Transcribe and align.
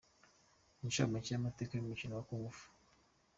Incamake 0.85 1.29
y’Amateka 1.31 1.71
y’umukino 1.75 2.13
wa 2.15 2.25
Kung 2.27 2.45
Fu. 2.57 2.65